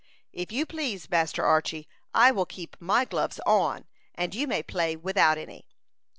"If 0.33 0.51
you 0.51 0.65
please, 0.65 1.11
Master 1.11 1.43
Archy, 1.45 1.87
I 2.11 2.31
will 2.31 2.47
keep 2.47 2.75
my 2.81 3.05
gloves 3.05 3.39
on, 3.45 3.85
and 4.15 4.33
you 4.33 4.47
may 4.47 4.63
play 4.63 4.95
without 4.95 5.37
any." 5.37 5.67